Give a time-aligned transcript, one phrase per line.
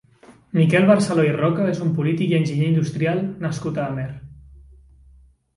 [0.59, 4.11] Miquel Barceló i Roca és un polític i enginyer industrial nascut a Amer.